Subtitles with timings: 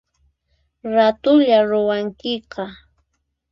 [0.95, 2.63] Ratullaya ruwankiqa